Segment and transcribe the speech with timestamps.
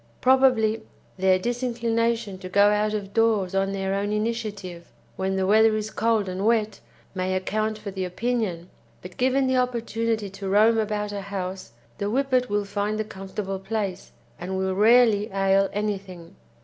[0.19, 0.81] Probably
[1.17, 5.91] their disinclination to go out of doors on their own initiative when the weather is
[5.91, 6.79] cold and wet
[7.13, 8.71] may account for the opinion,
[9.03, 13.59] but given the opportunity to roam about a house the Whippet will find a comfortable
[13.59, 16.35] place, and will rarely ail anything.